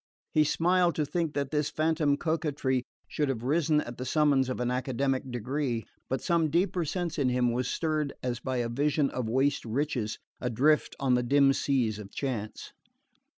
[0.33, 4.59] He smiled to think that this phantom coquetry should have risen at the summons of
[4.59, 9.11] an academic degree; but some deeper sense in him was stirred as by a vision
[9.11, 12.73] of waste riches adrift on the dim seas of chance.